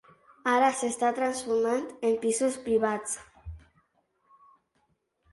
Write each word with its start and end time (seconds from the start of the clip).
Ara 0.51 0.67
s'està 0.77 1.09
transformant 1.17 1.83
en 2.09 2.15
pisos 2.23 2.57
privats. 2.63 3.13